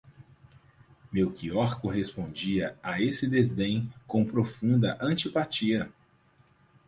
[1.11, 5.93] Melcior correspondia a esse desdém com profunda antipatia.